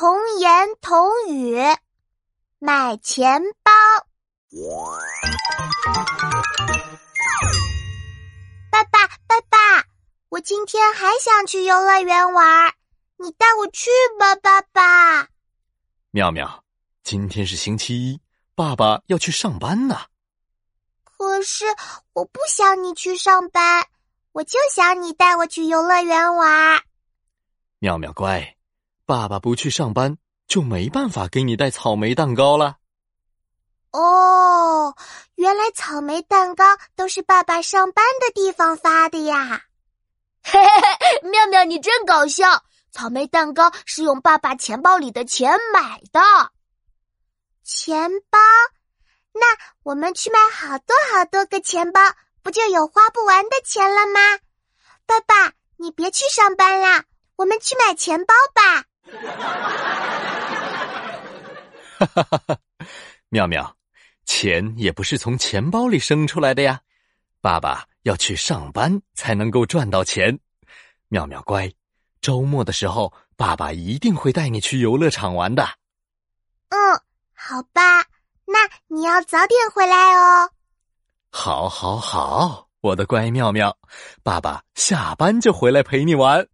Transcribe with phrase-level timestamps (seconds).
[0.00, 1.58] 童言童语，
[2.58, 3.70] 买钱包。
[8.70, 9.58] 爸爸，爸爸，
[10.30, 12.72] 我今天还想去游乐园玩，
[13.18, 15.28] 你带我去吧，爸爸。
[16.12, 16.64] 妙妙，
[17.02, 18.18] 今天是星期一，
[18.54, 20.00] 爸爸要去上班呢。
[21.04, 21.66] 可是
[22.14, 23.86] 我不想你去上班，
[24.32, 26.82] 我就想你带我去游乐园玩。
[27.80, 28.56] 妙妙乖，
[29.10, 32.76] 爸爸不去上班，就没办法给你带草莓蛋糕了。
[33.90, 34.94] 哦，
[35.34, 36.64] 原来草莓蛋糕
[36.94, 39.64] 都是爸爸上班的地方发的呀！
[40.44, 40.80] 嘿嘿
[41.24, 42.62] 嘿，妙妙你真搞笑！
[42.92, 46.20] 草莓蛋糕是用爸爸钱包里的钱买的。
[47.64, 48.38] 钱包？
[49.32, 49.44] 那
[49.82, 52.00] 我们去买好多好多个钱包，
[52.44, 54.20] 不就有花不完的钱了吗？
[55.04, 58.84] 爸爸，你别去上班啦，我们去买钱包吧。
[61.98, 62.58] 哈哈哈哈！
[63.28, 63.76] 妙妙，
[64.24, 66.80] 钱也不是从钱包里生出来的呀。
[67.42, 70.38] 爸爸要去上班才能够赚到钱。
[71.08, 71.70] 妙妙乖。
[72.22, 75.66] 周末的时候，爸爸一定会带你去游乐场玩的。
[76.68, 76.78] 嗯，
[77.34, 78.04] 好吧，
[78.44, 80.50] 那你要早点回来哦。
[81.30, 83.76] 好，好，好，我的乖妙妙，
[84.22, 86.46] 爸爸下班就回来陪你玩。